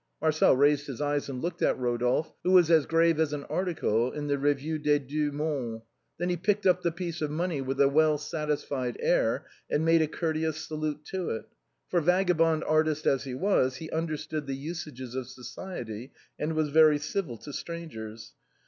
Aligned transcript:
Marcel 0.19 0.55
raised 0.57 0.87
his 0.87 0.99
eyes 0.99 1.29
and 1.29 1.43
looked 1.43 1.61
at 1.61 1.77
Rodolphe, 1.77 2.33
who 2.41 2.49
was 2.49 2.71
as 2.71 2.87
grave 2.87 3.19
as 3.19 3.33
an 3.33 3.43
article 3.43 4.11
in 4.11 4.25
the" 4.25 4.39
Revue 4.39 4.79
des 4.79 4.97
deux 4.97 5.31
Mondes.'* 5.31 5.83
Then 6.17 6.31
he 6.31 6.37
picked 6.37 6.65
up 6.65 6.81
the 6.81 6.91
piece 6.91 7.21
of 7.21 7.29
money 7.29 7.61
with 7.61 7.79
a 7.79 7.87
well 7.87 8.17
satisfied 8.17 8.97
air, 8.99 9.45
and 9.69 9.85
made 9.85 10.01
a 10.01 10.07
courteous 10.07 10.57
salute 10.57 11.05
to 11.11 11.29
it; 11.29 11.45
for, 11.87 12.01
vagabond 12.01 12.63
artist 12.63 13.05
as 13.05 13.25
he 13.25 13.35
was, 13.35 13.75
he 13.75 13.91
understood 13.91 14.47
the 14.47 14.55
usages 14.55 15.13
of 15.13 15.27
society, 15.29 16.11
and 16.39 16.53
was 16.55 16.69
very 16.69 16.97
civil 16.97 17.37
to 17.37 17.53
strangers. 17.53 18.33